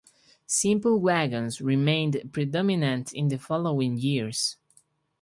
[0.47, 4.57] Simple wagons remained predominant in the following years.